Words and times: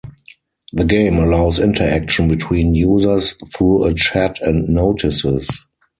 The 0.73 0.83
game 0.83 1.17
allows 1.17 1.59
interaction 1.59 2.27
between 2.27 2.73
users 2.73 3.35
through 3.55 3.83
a 3.83 3.93
chat 3.93 4.41
and 4.41 4.67
notices. 4.67 5.47